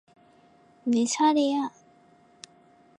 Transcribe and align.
내 0.83 1.05
차례야. 1.05 1.69